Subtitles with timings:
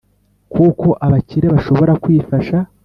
[0.53, 2.57] kuko abakire bashobora kwifasha